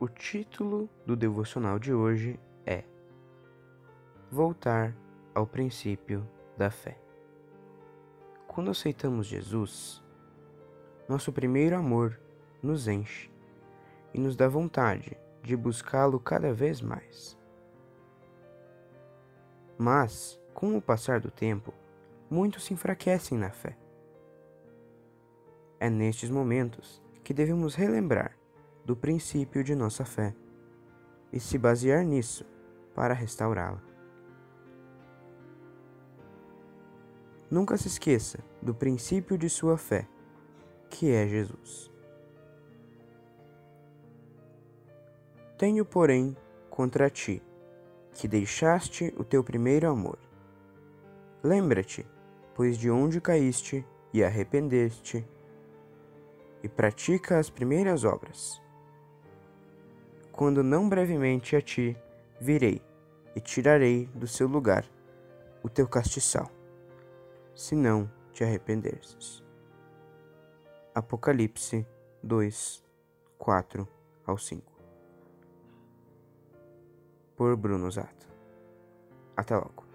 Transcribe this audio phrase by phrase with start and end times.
[0.00, 2.84] O título do devocional de hoje é
[4.30, 4.96] Voltar
[5.34, 6.24] ao princípio
[6.56, 6.96] da fé.
[8.46, 10.00] Quando aceitamos Jesus,
[11.08, 12.16] nosso primeiro amor
[12.62, 13.28] nos enche
[14.14, 17.36] e nos dá vontade de buscá-lo cada vez mais.
[19.76, 21.74] Mas, com o passar do tempo,
[22.30, 23.76] muitos se enfraquecem na fé.
[25.80, 28.38] É nestes momentos que devemos relembrar
[28.88, 30.34] do princípio de nossa fé
[31.30, 32.46] e se basear nisso
[32.94, 33.82] para restaurá-la.
[37.50, 40.08] Nunca se esqueça do princípio de sua fé,
[40.88, 41.92] que é Jesus.
[45.58, 46.34] Tenho, porém,
[46.70, 47.42] contra ti,
[48.14, 50.18] que deixaste o teu primeiro amor.
[51.42, 52.06] Lembra-te,
[52.54, 55.28] pois de onde caíste e arrependeste,
[56.62, 58.66] e pratica as primeiras obras
[60.38, 61.96] quando não brevemente a ti
[62.40, 62.80] virei
[63.34, 64.88] e tirarei do seu lugar
[65.64, 66.48] o teu castiçal,
[67.56, 69.42] se não te arrependeres.
[70.94, 71.84] Apocalipse
[72.22, 72.84] 2,
[73.36, 73.88] 4
[74.24, 74.72] ao 5
[77.36, 78.28] Por Bruno Zato.
[79.36, 79.87] Até logo.